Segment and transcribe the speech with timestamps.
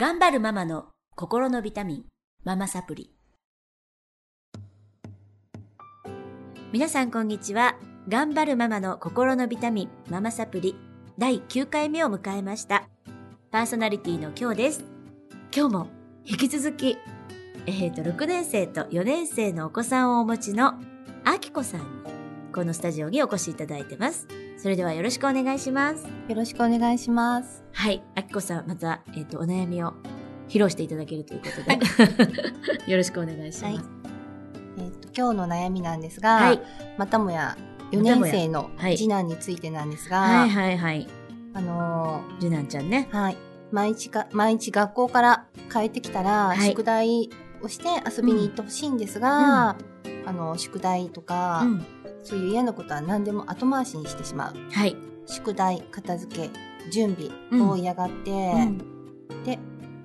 [0.00, 2.04] 頑張るママの心のビタミン、
[2.44, 3.10] ママサプリ。
[6.72, 7.74] 皆さんこんにちは。
[8.08, 10.76] 頑張るママの心のビタミン、ママサプリ、
[11.18, 12.88] 第9回目を迎えました。
[13.50, 14.84] パーソナリティの今日です。
[15.52, 15.88] 今日も
[16.24, 16.96] 引き続き、
[17.66, 20.74] えっ、と、6年生と4年生のお子さんをお持ちの
[21.24, 21.86] あきこさんに、
[22.54, 24.28] このスタジオにお越しいただいてます。
[24.58, 26.04] それではよろしくお願いします。
[26.28, 27.62] よろしくお願いします。
[27.72, 29.94] はい、あきこさん、また、えっ、と、お悩みを
[30.48, 33.76] 披露していただけるということで、 よろしくお願いします。
[33.76, 33.80] はい
[34.78, 36.60] えっ、と、今日の悩みなんですが、はい、
[36.96, 37.56] またもや
[37.92, 41.06] 4またもや年生のはい次男についてなんですが、はい、はい、はい。
[41.54, 43.08] あの次男ちゃんね。
[43.12, 43.36] ーはい、
[43.70, 47.30] 毎日か、毎日学校から帰ってきたら、はい宿題
[47.62, 49.76] をして遊びに行ってほしいんですが、
[50.26, 51.86] あの、宿題とか、うん。
[52.28, 54.54] そういう嫌なことは何でも後回しにしてしまう。
[54.72, 54.96] はい。
[55.26, 56.50] 宿題、片付け、
[56.90, 58.78] 準備うんを嫌がって、うん
[59.44, 59.58] で、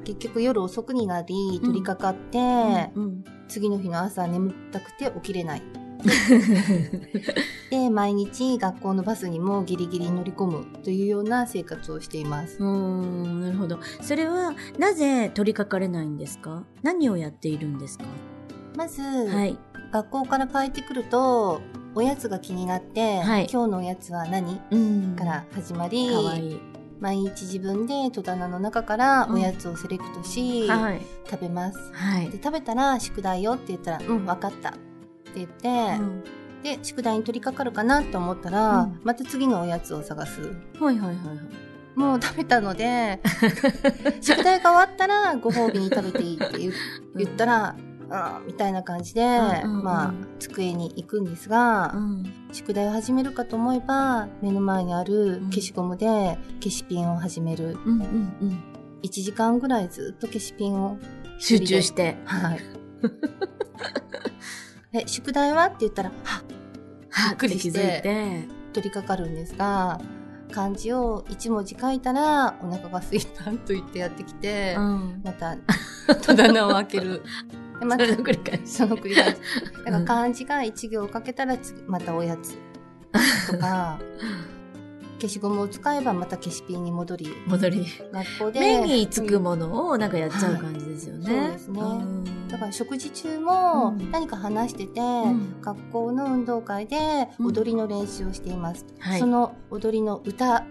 [0.03, 3.23] 結局夜遅くになり、取り掛かって、うん。
[3.47, 5.61] 次の日の朝眠たくて起きれない。
[7.69, 12.57] で、毎日学校のバスにもギリギリ乗り込むというような生活をしています。
[12.59, 13.79] うーん、なるほど。
[14.01, 16.63] それは、なぜ取り掛かれないんですか？
[16.81, 18.05] 何をやっているんですか？
[18.75, 19.57] まず、はい。
[19.91, 21.61] 学校から帰ってくると、
[21.95, 24.59] おやつが気になって、はい今日のおやつは何？
[24.71, 25.15] うん。
[25.15, 26.09] から始まり。
[26.99, 31.01] 毎日自分で戸棚の中からおやつをセレクトし、はい。
[31.29, 31.77] 食べます。
[31.93, 32.39] はいで、。
[32.41, 34.69] 食べたら宿題よって言ったら、うん、わかった。
[34.69, 34.79] って
[35.35, 35.67] 言って、
[35.99, 36.23] うん
[36.63, 40.41] で、宿題に取り掛かるかなって思ったら、うんまた次のおやつを探す。
[40.41, 41.17] はいはいはいはい。
[41.95, 43.21] もう食べたので、
[44.21, 46.71] 宿題が終わったらご褒美に食べていいって
[47.15, 47.75] 言ったら、
[48.13, 52.23] うん、みたいな感じで、うんうんうんまあ、机に行くんですが、うん。
[52.51, 57.77] 宿題を始めるかと思えば、目の前にある消しゴムで消しピンを始める。
[57.85, 58.63] うんうんうん。
[59.01, 60.97] 1時間ぐらいずっと消しピンを。
[61.39, 62.17] 集中して。
[62.25, 62.59] はい。
[64.93, 65.65] で、宿題は？
[65.65, 66.43] って言ったら、はっ
[67.09, 68.47] はびっくりして気づいて。
[68.73, 69.99] 取り掛かるんですが、
[70.51, 75.21] 漢字を1文字書いたら、お腹が空いたと言ってやってきて、うん。
[75.23, 75.57] また、
[76.21, 77.23] 戸棚を開ける。
[77.83, 78.67] で、またそれ、の繰り返し。
[78.67, 79.37] その繰り返し。
[79.85, 82.57] だから漢字が1行書けたら次、またおやつ。
[83.51, 83.99] とか、
[85.23, 87.85] 消しゴムを使えばまた消しピンに戻り、戻り。
[88.11, 88.59] 学校で。
[88.59, 91.37] 目につくものをなんかやっちゃう感じですよね。
[91.37, 98.85] はいそうですねんだから食事中もうん何か話してて、ん学校の運動会で踊りの練習をしています。
[98.99, 100.65] はいその踊りの歌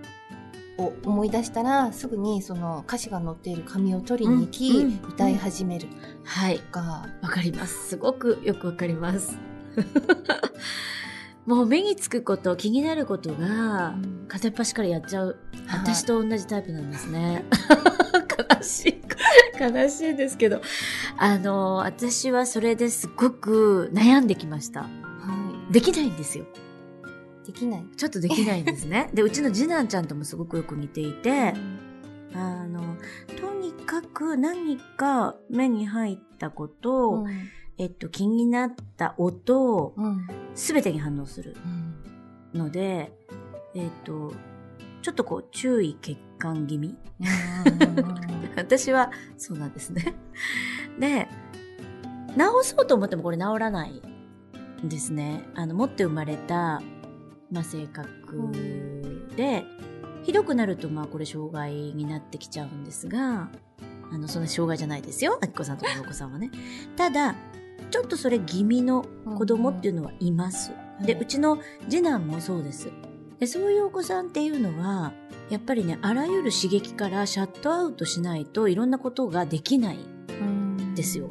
[0.79, 5.89] を思い出したらすぐにその歌詞が載っている紙を取りに行き、うんうん歌い始める
[6.25, 6.59] はい。
[6.59, 7.89] とか、わかります。
[7.91, 9.37] すごくよくわかります。
[11.47, 13.97] もう目につくこと、気になることが、
[14.29, 15.37] 片っ端からやっちゃう。
[15.69, 17.45] 私と同じタイプなんですね。
[18.57, 19.03] 悲しい。
[19.61, 20.61] 悲しいですけど。
[21.19, 24.83] あの、私はそれですごく悩んできました。
[24.83, 24.89] は
[25.71, 26.45] できないんですよ。
[27.43, 27.85] い、できない。
[27.97, 29.11] ちょっとできないんですね。
[29.13, 31.55] で、うちの次男ちゃんともすごくよく似ていて、
[32.35, 32.97] あの、
[33.41, 37.33] とにかく何か目に入ったこと、うん。
[37.79, 40.27] えっと、気になった音をうん。
[40.55, 41.57] すべてに反応する
[42.55, 42.59] うん。
[42.59, 43.13] ので、
[43.75, 44.33] えっと、
[45.01, 46.97] ちょっとこう、注意欠陥気味。
[48.57, 49.73] 私はそうなん。
[49.73, 50.15] ですね。
[50.99, 51.29] で、
[52.37, 54.03] 直そうと思ってもこれ直らない
[54.85, 54.89] ん。
[54.89, 55.45] ですね。
[55.55, 56.83] あの、持って生まれた、
[57.51, 58.53] まあ、性格
[59.37, 59.65] で、
[60.23, 63.49] ひどくなると、まあ、これ障害になってきちゃうんですが、
[64.11, 65.39] あの、そんな障害じゃないですよ。
[65.41, 66.51] あきこさんとかお子さんはね。
[66.97, 67.35] ただ、
[67.91, 69.05] ちょっとそれ気味の
[69.37, 70.73] 子供っていうのはいます。
[71.05, 72.91] で、うちの次男もそうです。
[73.39, 75.13] で、そういうお子さんっていうのは、
[75.51, 81.31] やっぱりね、あらゆる刺激からシャットアウトしないといろんなことができないんですよ。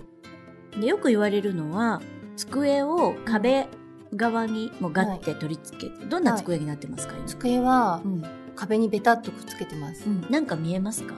[0.80, 2.02] で、よく言われるのは、
[2.36, 3.68] 机を壁
[4.16, 7.28] 側にもうガッて取り付けて、どんな机になってますか、今？
[7.28, 8.24] 机はうん。
[8.56, 10.08] 壁にベタっとくっつけてます。
[10.08, 10.26] うん。
[10.30, 11.16] なんか見えますか？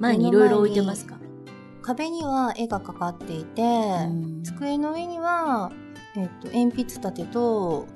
[0.00, 1.18] 前にいろいろ置いてますか？
[1.82, 5.72] 壁には絵がかかっていて、うん机の上には、
[6.16, 7.86] えっと鉛筆立てと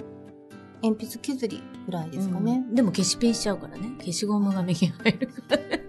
[0.82, 2.64] 鉛筆削りぐらいですかね。
[2.68, 3.90] うんでも消しピンしちゃうからね。
[3.98, 5.84] 消しゴムが目に入るからね。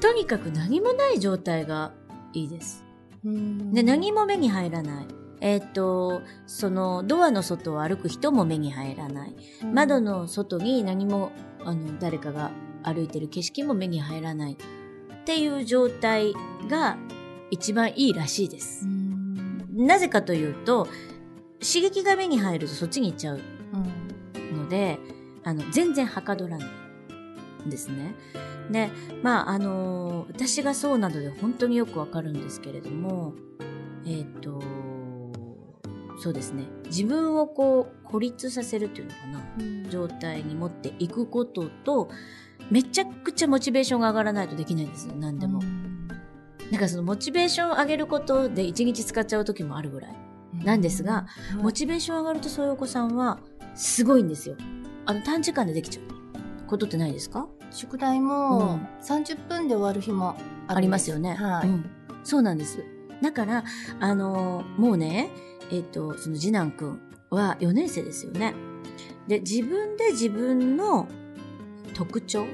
[0.00, 1.92] とにかく何もない状態が
[2.32, 2.84] いいです。
[3.24, 5.06] うんで、何も目に入らない。
[5.40, 9.34] えっ、と、その、ドアの外を歩く人も目に入らない。
[9.72, 11.32] 窓の外に何も、
[11.64, 12.50] あの、誰かが
[12.82, 14.52] 歩いてる景色も目に入らない。
[14.52, 16.32] っていう状態
[16.68, 16.96] が
[17.50, 18.86] 一番いいらしいです。
[19.72, 20.86] なぜかというと、
[21.60, 23.40] 刺激が目に入るとそっちに行っちゃう
[23.74, 24.98] うんので、
[25.44, 28.14] あの、全然はかどらないんですね。
[28.70, 28.90] で、
[29.22, 33.34] まあ、あのー私がそうなので本当によくわかるんですけれども、
[34.06, 34.62] えっ、と、
[36.20, 36.64] そうですね。
[36.86, 39.42] 自分をこう、孤立させるっていうのかな。
[39.58, 42.10] うん状態に持っていくことと、
[42.70, 45.60] めちゃくちゃモチベーションが上がらないとできないんですよ、何でも。
[46.70, 50.14] なんかそのモチベーション上げることで一日使っちゃう時もあるぐらい。
[50.64, 51.26] なんですが、
[51.56, 53.38] うんモチベーション上がるとそういうお子さんは、
[53.74, 54.56] すごいんですよ。
[55.06, 57.48] あの、短時間でできちゃうことってないですか？
[57.70, 60.36] 宿題うもん30分で終わる日も
[60.66, 61.34] あありますよね。
[61.34, 61.68] はい。
[61.68, 61.90] うん。
[62.24, 62.84] そうなんです。
[63.22, 63.64] だから、
[64.00, 65.30] あのーもうね、
[65.70, 67.00] えっ、と、その次男くん
[67.30, 68.54] は4年生ですよね。
[69.26, 71.06] で、自分で自分の
[71.94, 72.46] 特徴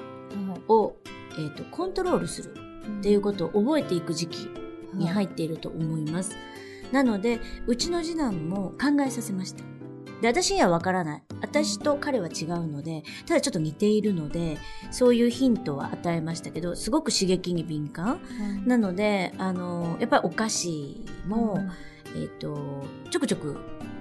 [0.69, 0.97] を、
[1.39, 2.55] えっ、と、コントロールする
[3.01, 4.49] っていうことを覚えていく時期
[4.95, 6.37] に入っていると思います。
[6.93, 9.65] なので、うちの次男も考えさせました。
[10.21, 11.23] で、私にはわからない。
[11.41, 14.59] 私と彼は違うので、ただちょっと似ているので、
[14.91, 18.21] そういうヒントは与えましたけど、すごく刺激に敏感。
[18.41, 21.59] うんなので、あの、やっぱりお菓子も、
[22.15, 23.55] えっ、と、ちょくちょく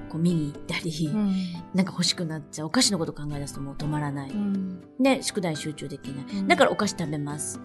[0.10, 1.34] こう見に行ったり、うん
[1.74, 2.68] なんか欲しくなっちゃう。
[2.68, 4.30] お菓子のこと考え出すともう止まらない。
[4.30, 6.40] うんで、宿題集中できない。
[6.40, 7.60] うんだからお菓子食べます。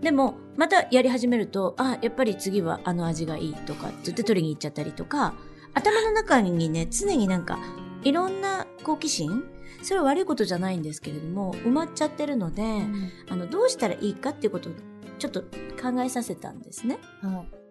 [0.00, 5.34] でも、またやり始めると、あ、やっぱり次はあの味がいいとか、ずっと取りに行っちゃったりとか、
[5.74, 7.58] 頭の中にね、常になんか、
[8.02, 9.44] いろんな好奇心
[9.82, 14.72] それは悪いことじゃないんですけれども、埋まっちゃってるので、うんあの、どうしたらいいかっていうことを
[15.18, 16.98] ちょっと考えさせたんですね。
[17.22, 17.65] はい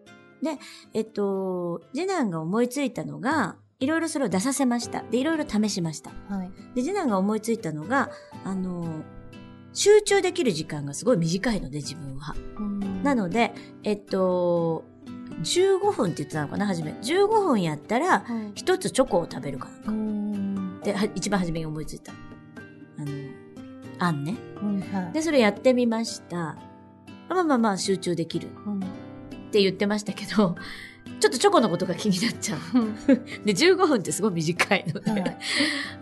[0.94, 5.04] えっと、次男が思いついたのが、いろいろそれを出させました。
[5.12, 6.12] で、いろいろ試しました。
[6.30, 8.10] はいで、次男が思いついたのが、
[8.44, 9.04] あの、
[9.74, 12.36] 集中できる時間がすごい短いので、自分は。
[12.58, 13.54] うんなので、
[13.84, 14.84] えっと、
[15.44, 16.92] 15分って言ってたのかな、初め。
[17.02, 19.92] 15分やったら、はい一つチョコを食べるかなんか。
[19.92, 22.14] うんで、は一番初めに思いついた。
[22.14, 22.16] あ
[23.04, 23.12] の、
[24.00, 24.36] あんね。
[24.62, 26.58] うんはいで、それやってみました。
[27.28, 28.80] まあまあまあ集中できるうん
[29.56, 30.58] って言ってましたけど、
[31.22, 32.60] ちょっとチョコのことが気になっちゃう。
[33.46, 35.38] で、15分ってすごい短いので、はい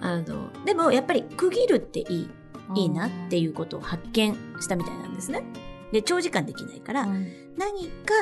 [0.02, 2.30] あの、でもやっぱり区切るっていい、
[2.76, 5.44] いいなっていうことを発見したみたいなんですね。
[5.92, 8.14] で、長時間できないから、うん何か、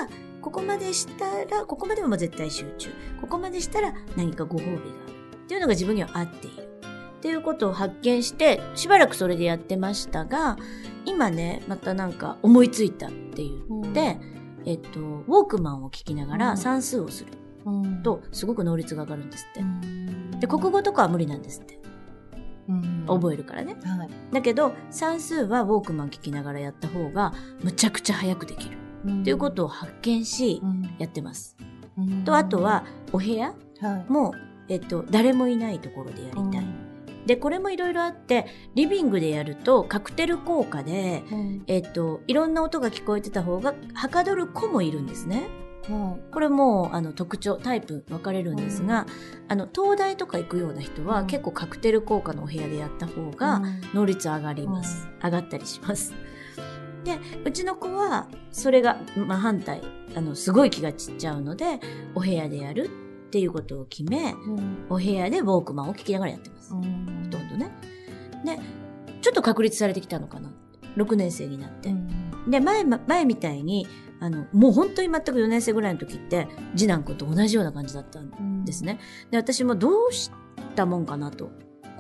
[0.42, 2.90] ここまでしたら、ここまではもう絶対集中。
[3.22, 4.84] ここまでしたら何かご褒美がある。
[5.46, 6.64] っていうのが自分には合っている。
[6.64, 10.58] っていうことを発見して、しばらくそれでやってましたが、
[11.06, 14.18] 今ね、またなんか思いついたって言って、
[14.66, 17.32] えっと、ウォークマンを聞きながうんら算数をする
[17.66, 19.64] うんと、すごく能率が上がるんですってう。
[19.64, 21.80] んで、国語とかは無理なんですって。
[22.70, 23.76] うん覚えるからね。
[23.84, 28.78] はいだけど、算数はウォークマン聞きながらやった方が、むちゃくちゃ早くできる。
[29.22, 30.62] っていうことを発見し、
[31.00, 31.58] やってます。
[31.98, 34.34] うんと、あとは、お部屋はいも、
[34.70, 36.91] えっと、誰もいないところでやりたい。
[37.26, 38.46] で、これもいろいろあって、
[38.76, 45.48] リビングでやると、カクテル効果で、うんえっと、いろんな音が聞こえてた方が、はかどる子もいるんですね。
[45.90, 49.06] はこれも、あの、特徴、タイプ分かれるんですが、
[49.48, 55.08] あの、東大とか行くような人は、うん結構カクテル効果のお部屋でやった方いが、うん能率上がります。
[55.24, 56.14] 上がったりします。
[57.04, 59.82] で、うちの子は、それが、まあ、反対。
[60.16, 61.80] あの、すごい気が散っちゃうので、
[62.16, 62.90] お部屋でやる
[63.32, 66.74] っていうことを決め、うんお部屋でウォークマンを聞きながらやってます。
[66.74, 67.72] ほうんとんどね。
[68.44, 68.60] で、
[69.22, 70.52] ちょっと確立されてきたのかな。
[70.98, 71.96] 6年生になって。
[72.50, 73.88] で、前ま、前みたいに、
[74.20, 79.00] あの、もう本当に全く4年生ぐらいの時って、次男君と同じような感じだったんですね。
[79.30, 80.30] で、私もどうし
[80.76, 81.52] たもんかなと、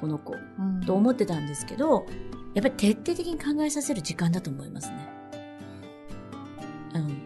[0.01, 0.33] この子。
[0.33, 2.05] うんと思ってたんですけど、
[2.53, 5.10] やっぱり徹底的に考えさせる時間だと思いますね。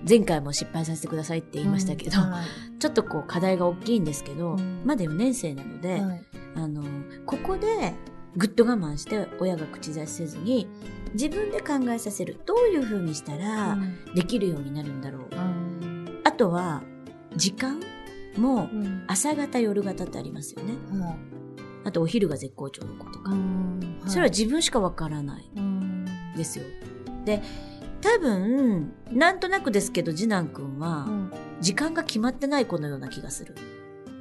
[0.06, 2.46] うん、前回も失敗させてくださいって言いましたけど、うんはい
[2.78, 6.24] ちょっとこう課題が大きいんですけど、うんまだ4年生なので、はい
[6.56, 6.84] あの、
[7.26, 7.94] ここで
[8.36, 10.68] ぐっと我慢して親が口出しせずに、
[11.14, 12.40] 自分で考えさせる。
[12.46, 13.78] どういう風にしたら
[14.14, 15.36] できるようになるんだろう。
[15.36, 16.84] うんあとは、
[17.36, 17.82] 時間
[18.38, 20.74] もうん朝方夜型ってありますよね。
[21.00, 21.16] はい
[21.86, 23.32] あとお昼が絶好調の子とか。
[23.32, 25.50] うんそれは自分しかわからない。
[25.56, 26.66] うんですよ。
[27.26, 27.42] で、
[28.06, 31.32] 多分、なんとなくですけど、次男くんうは、ん。
[31.60, 33.56] 時間が決まってない子のような気がする。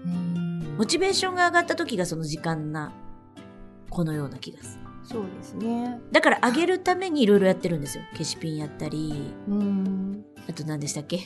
[0.07, 0.75] うん。
[0.79, 2.93] モチベーションが上がった時がその時間な
[3.91, 4.85] 子のような気がする。
[5.05, 6.01] そうですね。
[6.13, 8.05] だから上げるためにいろいろやってるんですよ。
[8.13, 10.25] 消しピンやったり、うん。
[10.49, 11.21] あと何でしたっけ？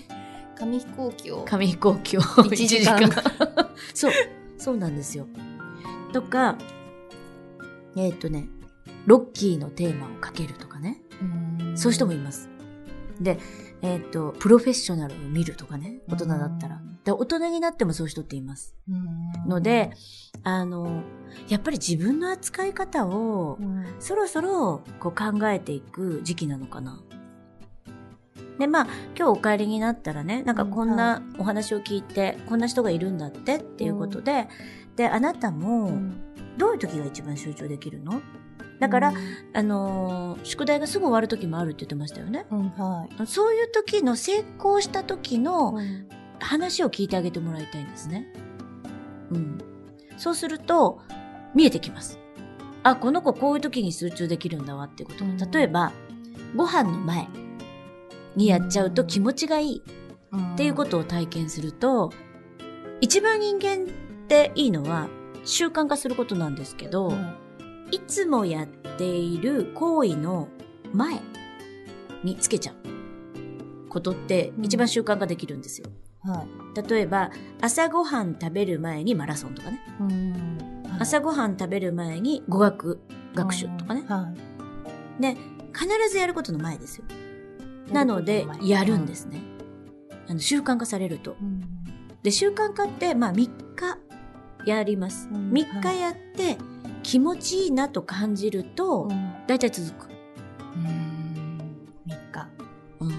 [0.57, 1.45] 紙飛行機を。
[1.47, 2.21] 紙飛行機を。
[2.53, 3.03] 一時間。
[3.03, 3.13] 一
[3.95, 4.13] そう、
[4.57, 5.29] そうなんですよ。
[6.13, 6.59] とか、
[7.97, 8.49] えーっとね、
[9.07, 11.01] ロッキーのテーマをかけるとかね。
[11.23, 11.48] うん
[11.79, 12.49] そういう人もいます。
[13.21, 13.39] で、
[13.83, 16.81] えっ、と、プロフェッショナルを見るとかね、大人だったら。
[17.05, 18.75] だ大人になってもそういう人っています。
[18.89, 19.93] うんので、
[20.43, 21.03] あの、
[21.49, 27.01] やっぱり自分の扱い方をう、んそろそろこう考えていく時期なのかな。
[28.59, 34.49] で、まあ、今日お帰りになったらね、なんかこんなお話を聞いて、こんな人がいるんだってっていうことで、
[34.97, 36.21] で、あなたうも、ん
[36.59, 38.21] どういう時が一番集中できるの？
[38.79, 39.13] だから、
[39.53, 42.47] あのー宿題がすぐ終わる時もあるって言ってましたよね。
[42.51, 43.27] うん、はい。
[43.27, 46.09] そういう時の成功した時のうん
[46.41, 48.33] 話を聞いてあげてもらいたいんですね。
[49.33, 49.59] うん。
[50.17, 51.01] そうすると、
[51.55, 52.19] 見えてきます。
[52.83, 55.25] あ、この子こういう時に集中できるんだわってこと。
[55.25, 55.93] うん例えば、
[56.55, 57.29] ご飯の前
[58.37, 59.83] にやっちゃうと気持ちがいい
[60.55, 62.13] っていうことを体験すると、
[63.01, 63.87] 一番人間っ
[64.29, 65.09] ていいのは
[65.45, 67.13] 習慣化することなんですけど、
[67.91, 68.67] いつもやっ
[68.99, 70.49] ている行為の
[70.93, 71.21] 前
[72.23, 75.89] につけちゃうことって一番習慣化できるんですよ。
[76.23, 76.45] は
[76.77, 76.89] い。
[76.89, 77.31] 例えば、
[77.61, 79.81] 朝ごはん食べる前にマラソンとかね。
[80.01, 80.69] うん
[81.01, 83.01] 朝ごはん食べる前に語学
[83.35, 84.05] 学習とかね。
[84.09, 84.33] は
[85.21, 85.37] で、
[85.73, 87.05] 必ずやることの前ですよ。
[87.89, 87.93] い。
[87.93, 89.23] なので、やるんです。
[89.23, 89.41] すね。
[90.29, 91.37] あの、習慣化されると。
[91.41, 91.63] うん
[92.23, 93.35] で、習慣化って、まあ3
[93.77, 93.99] 日
[94.65, 95.29] やります。
[95.33, 96.59] うん3日やって
[97.09, 100.11] 気持ちいいなと感じるとう、んだいたい続く。
[100.77, 101.59] うん
[102.07, 102.49] 3日。
[103.01, 103.13] うん。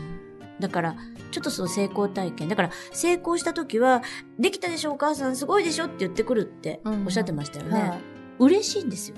[0.60, 0.96] だから、
[1.32, 2.50] ちょっとその成功体験。
[2.50, 4.04] だから、成功した時は、
[4.38, 7.82] できたでしょお母さんすごいでしょって言ってくるっておっしゃってましたよね。
[7.82, 8.02] はい
[8.38, 9.18] 嬉しいんですよ。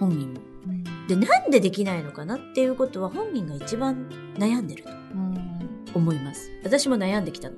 [0.00, 0.40] 本人も。
[0.66, 5.60] うんで、なんでできないのかなっていうことは本人が一番悩んでるとうん
[5.94, 6.50] 思います。
[6.64, 7.56] 私も悩んできたの。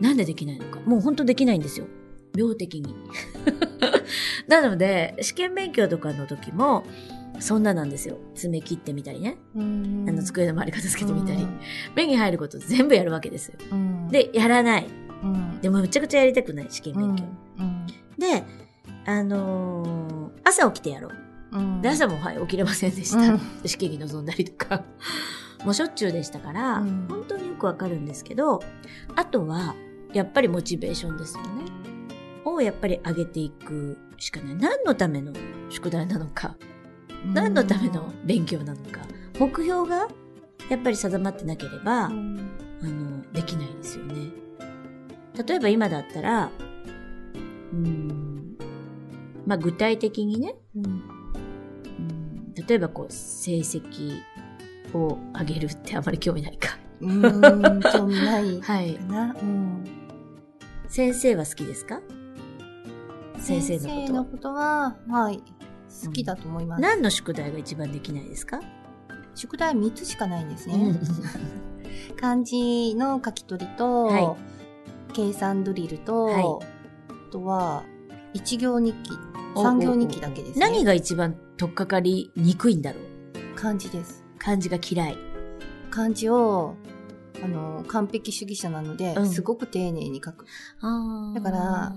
[0.00, 0.78] なんでできないのか。
[0.86, 1.86] もう本当できないんですよ。
[2.36, 2.94] 病的に。
[4.48, 6.84] なので、試験勉強とかの時も、
[7.40, 8.18] そんななんですよ。
[8.34, 9.36] 爪切ってみたりね。
[9.54, 11.46] うんあの、机の周り片付けてみたり。
[11.94, 13.54] 目に入ること全部やるわけですよ。
[13.70, 14.86] うんで、やらない。
[15.22, 17.24] うんでも、むちゃくちゃやりたくない、試験勉強。
[17.58, 17.86] うん
[18.18, 18.44] で、
[19.06, 20.08] あのー
[20.44, 21.08] 朝起きてやろ
[21.52, 21.58] う。
[21.58, 23.18] うんで、朝も、はい、起きれませんでした。
[23.18, 24.84] うん試験に臨んだりとか。
[25.64, 28.60] もうしょっちゅうでしたから、うん本当によくわかるんですけど、
[29.16, 29.74] あとは、
[30.12, 31.48] やっぱりモチベーションですよね。
[32.54, 34.56] をやっぱり上げていくしかない。
[34.56, 35.32] 何のための
[35.70, 36.56] 宿題なのか、
[37.32, 39.00] 何のための勉強なのか、
[39.38, 40.08] 目標が
[40.68, 42.50] やっぱり定まってなければ、うん。
[42.82, 44.30] あの、できないですよね。
[45.46, 46.50] 例えば今だったら、
[47.72, 48.56] うーん、
[49.46, 50.84] まあ具体的にね、うん。
[50.84, 52.54] うん。
[52.66, 54.18] 例えばこう、成績
[54.94, 56.76] を上げるってあまり興味ないか。
[57.00, 57.80] うん。
[57.92, 58.98] 興味ないか はい。
[59.08, 59.34] な。
[59.40, 59.84] うん。
[60.88, 62.00] 先生は好きですか？
[63.48, 63.98] 先生のことは。
[63.98, 65.42] 先生のことは、はい、
[66.04, 66.82] 好きだと思います。
[66.82, 68.60] 何の宿題が一番できないですか、
[69.34, 71.00] 宿題3つしかないんですうんね。
[72.20, 74.36] 漢字の書き取りと、は
[75.12, 76.44] 計算ドリルと、はい
[77.28, 77.84] あとは、
[78.32, 79.10] 一行日記、
[79.54, 80.66] 三行日記だけですね。
[80.66, 83.02] 何が一番取っかかりにくいんだろう？
[83.54, 84.24] 漢字です。
[84.38, 85.16] 漢字が嫌い。
[85.90, 86.74] 漢字を、
[87.42, 90.46] あの、完璧主義者なので、うんすごく丁寧に書く。
[90.80, 91.92] あーだから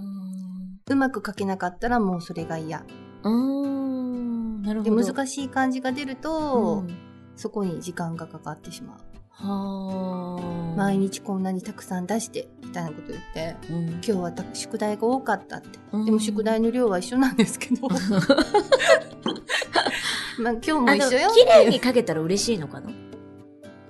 [0.91, 2.85] うまく書けなかったらもうそれが嫌。
[3.23, 5.13] うーん、なるで、ほど。
[5.13, 6.97] 難しい漢字が出ると、うん
[7.37, 8.97] そこに時間がかかってしまう。
[9.31, 10.77] はあ。
[10.77, 15.79] 毎日こんなにたくさん出して、みたいなこと言って、うん今日はた宿題が多かったって。
[15.91, 17.87] うんでも宿題の量は一緒なんですけど。
[20.39, 21.31] まあ今日も一緒よ。
[21.33, 22.91] 綺麗に書けたら嬉しいのかな？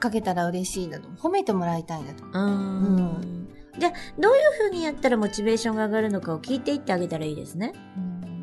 [0.02, 1.10] 書けたら嬉しいなと。
[1.10, 2.24] 褒めてもらいたいなと。
[2.26, 3.41] うーん。
[3.78, 7.74] じゃあ、どういう風にやったらモチベーションが上がるのかを聞いていってあげたらいいですね。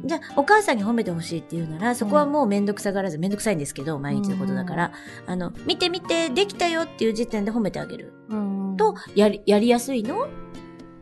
[0.05, 4.93] じゃあ、お母さんに褒めてほしいって言うなら、そこはもうめんどくさがらず、めんどくさいんですけど、毎日のことだから、
[5.27, 8.13] あの、見て見て、できたよっていう時点で褒めてあげる。
[8.29, 10.25] うんと、やり、やりやすいの？
[10.25, 10.29] っ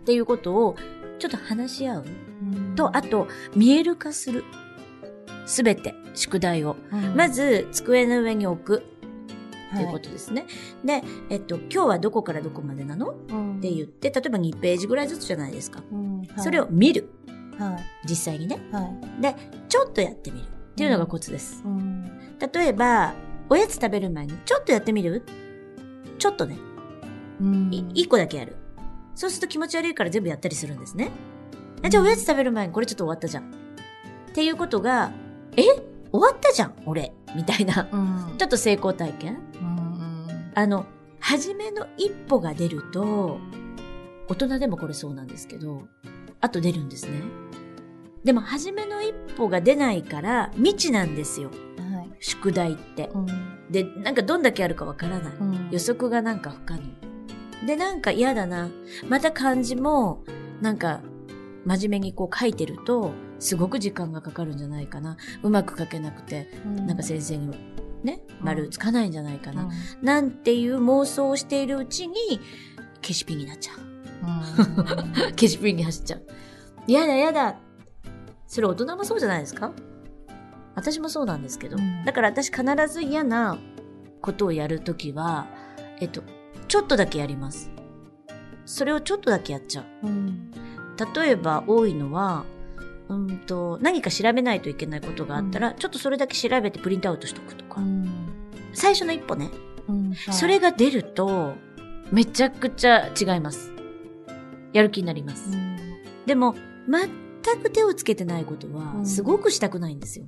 [0.06, 0.76] ていうことを、
[1.18, 2.04] ちょっと話し合う？
[2.42, 4.45] うんと、あと、見える化する？
[5.45, 6.76] すべて、宿題を。
[6.90, 8.83] うんまず、机の上に置く。
[9.73, 10.46] っていうこはとですね。
[10.85, 13.11] で、えっと、今日はどこからどこまでなの？
[13.11, 15.82] っうんて言って、例えば2ページぐらいずつじゃないですか。
[15.92, 17.08] うんはいそれを見る。
[17.58, 18.08] はい。
[18.08, 18.58] 実際にね。
[18.70, 18.82] は
[19.18, 19.23] い。
[19.23, 19.35] で、
[19.68, 20.44] ちょっとやってみる。
[20.44, 21.62] っていうのがコツです。
[21.64, 22.04] うん
[22.38, 23.14] 例えば、
[23.49, 25.23] おやつ食べる前に、ちょっとやってみる？
[26.18, 26.56] ちょっとね、
[27.40, 28.56] うんい一個だけやる。
[29.14, 31.11] そうすると気持ち悪いから全部やったりするんですね。
[31.82, 33.44] えじゃあおやつ食べる前にこれちょっと終わったじゃん。
[33.44, 35.12] っていうことが、
[35.56, 35.62] え？
[36.16, 37.88] 終わったじゃん俺みたいな。
[37.92, 40.87] うんちょっと成功体験うんあの、
[41.20, 43.38] 初めの一歩が出ると、
[44.28, 45.87] 大人でもこれそうなんですけど、
[46.40, 47.23] あと出るんですね。
[48.25, 51.50] でも、初めの一歩が出ないから、未知なんですよ。
[51.78, 52.11] はい。
[52.20, 53.11] 宿題って。
[53.14, 53.26] うん
[53.70, 55.35] で、なんかどんだけあるかわからない。
[55.35, 57.66] うん予測がなんか不可能。
[57.66, 58.70] で、なんか嫌だな。
[59.08, 60.23] また漢字も、
[60.61, 61.00] なんか、
[61.64, 65.16] 真面目にこう書いてると、すごく時間がかかるんじゃないかな。
[65.43, 67.50] うまく書けなくて、なんか先生に
[68.02, 69.69] ね、丸つかないんじゃないかな。
[70.02, 72.14] なんていう妄想をしているうちに、
[73.02, 73.76] 消しピンになっちゃう。
[75.37, 76.23] 消しピンに走っちゃう。
[76.87, 77.57] 嫌だ嫌だ。
[78.47, 79.73] それ大人もそうじゃないですか？
[80.75, 81.76] 私もそうなんですけど。
[81.76, 83.59] うんだから私必ず嫌な
[84.23, 85.47] ことをやるときは、
[86.00, 86.23] えっと、
[86.69, 87.71] ちょっとだけやります。
[88.64, 90.07] それをちょっとだけやっちゃう。
[90.07, 90.50] うん
[91.14, 92.45] 例えば多いのは、
[93.08, 97.80] うんと、何か調べないといけないことがあったら、ちょっとそれだけ調べてプリントアウトしとくとか。
[98.72, 99.50] 最初の一歩ね。
[99.88, 101.54] うんそれが出ると、
[102.10, 103.72] めちゃくちゃ違います。
[104.72, 105.50] やる気になります。
[106.26, 106.54] でも、
[106.88, 110.26] 全く手をつけてないことうは、んすごくしたくないんですよ。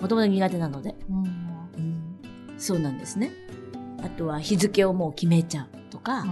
[0.00, 0.96] もともと苦手なので。
[1.08, 1.32] うん
[2.58, 3.32] そうなんですね。
[4.04, 6.24] あとは日付をもう決めちゃうとか、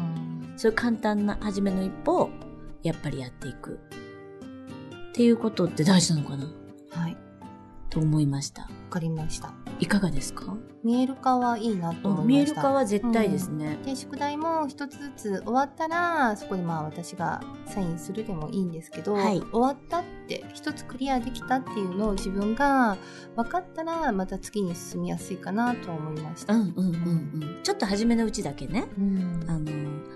[0.56, 2.30] そういう簡単な初めの一歩を、
[2.82, 3.80] やっぱりやっていく。
[5.20, 6.46] っていうことって大事なのかな？
[6.88, 7.18] はい、わ
[7.90, 8.70] と思いました。
[8.88, 9.52] かりました。
[9.78, 10.56] いかがですか？
[10.82, 12.24] 見える化はいいなと思いました。
[12.24, 13.78] 見える化は絶対ですね。
[13.84, 22.96] で宿題も一つずつ終わったらそこでまあ私がサインするでもいいんですけど、はい終わったって一つクリアできたっていうのを自分が
[23.34, 26.54] 分かったらまた次に進みやすいかなと思いました。
[26.54, 27.60] うんうんうんうん。
[27.64, 28.86] ちょっと初めのうちだけね。
[28.96, 29.70] うんあの、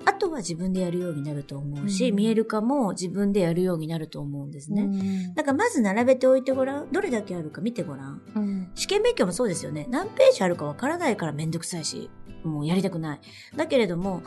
[0.05, 4.87] あとは自分でやるようになると思うし、うん見える化も自分でやるようになると思うんですね。
[4.87, 5.33] ね。
[5.35, 6.93] だからまず並べておいてごらん。
[6.93, 8.23] どれだけあるか見てごらん。
[8.37, 9.89] うん試験勉強もそうですよね。
[9.91, 12.09] 何ページあるかわからないからめんどくさいし、
[12.45, 13.21] もうやりたくない。
[13.57, 14.23] だけれども、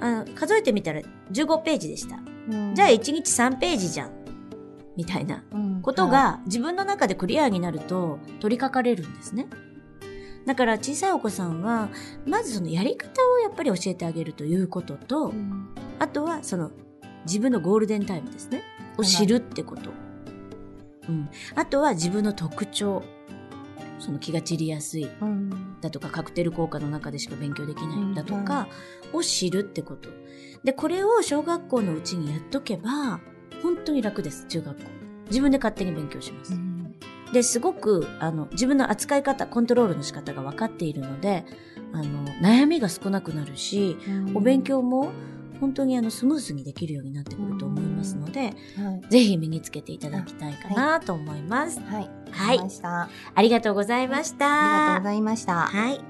[0.00, 1.00] あの数えてみたら
[1.32, 2.16] 15ページでした。
[2.16, 4.19] うんじゃあ1日3ページじゃん。
[5.00, 9.46] みたいなうんことが自分の中でクリアになると取り掛かれるんですね。
[10.44, 11.88] だから小さいお子さんは、
[12.26, 16.70] まずそのやり方をやっぱり教えてあげるということと、うんあとはその
[17.26, 18.62] 自分のゴールデンタイムですね。
[18.96, 19.90] を知るってこと。
[21.08, 21.28] うん。
[21.54, 23.02] あとは自分の特徴。
[23.98, 25.08] その気が散りやすい。
[25.20, 28.66] うんだとか、カクテル効果の中でしか勉強できなうんいだとか、
[29.12, 30.08] を知るってこと。
[30.64, 33.20] で、これを小学校のうちにやっとけば、
[33.62, 34.90] 本当に楽です、中学校。
[35.28, 36.58] 自分で勝手に勉強します。
[37.32, 41.44] で、すごく、あの、自分の扱い方、コントロールの仕方が分かっているので、
[41.92, 45.12] あの、悩みが少なくなるし、うんお勉強も
[45.60, 48.54] 本当にあの、スムーズにできるようになってくると思いますので、はい
[49.10, 51.80] ぜひ身につけていただきたいかなと思います。
[51.80, 52.60] はいはい
[53.34, 54.46] ありがとうございました。
[54.46, 55.54] ありがとうございました。
[55.54, 56.09] はい。